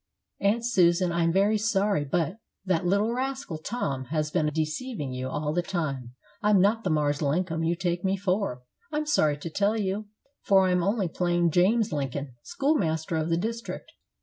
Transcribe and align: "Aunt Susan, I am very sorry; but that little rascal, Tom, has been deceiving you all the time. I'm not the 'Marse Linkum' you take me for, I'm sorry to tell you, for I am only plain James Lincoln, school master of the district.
"Aunt 0.39 0.65
Susan, 0.65 1.11
I 1.11 1.21
am 1.25 1.31
very 1.31 1.59
sorry; 1.59 2.05
but 2.05 2.37
that 2.65 2.87
little 2.87 3.13
rascal, 3.13 3.59
Tom, 3.59 4.05
has 4.05 4.31
been 4.31 4.47
deceiving 4.51 5.13
you 5.13 5.29
all 5.29 5.53
the 5.53 5.61
time. 5.61 6.15
I'm 6.41 6.59
not 6.59 6.83
the 6.83 6.89
'Marse 6.89 7.21
Linkum' 7.21 7.63
you 7.63 7.75
take 7.75 8.03
me 8.03 8.17
for, 8.17 8.63
I'm 8.91 9.05
sorry 9.05 9.37
to 9.37 9.49
tell 9.51 9.77
you, 9.77 10.07
for 10.41 10.65
I 10.67 10.71
am 10.71 10.81
only 10.81 11.07
plain 11.07 11.51
James 11.51 11.93
Lincoln, 11.93 12.33
school 12.41 12.73
master 12.73 13.15
of 13.15 13.29
the 13.29 13.37
district. 13.37 13.91